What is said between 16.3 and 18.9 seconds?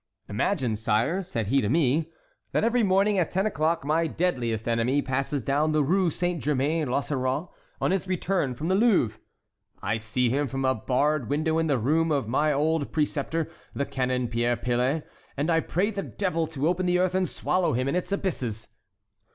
to open the earth and swallow him in its abysses.'